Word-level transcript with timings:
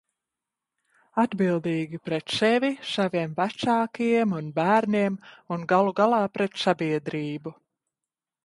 Atbildīgi 1.23 1.99
pret 2.09 2.33
sevi, 2.37 2.71
saviem 2.93 3.35
vecākiem 3.41 4.33
un 4.41 4.49
bērniem, 4.59 5.21
un 5.57 5.69
galu 5.75 5.97
galā 6.01 6.23
pret 6.39 6.61
sabiedrību. 6.67 7.55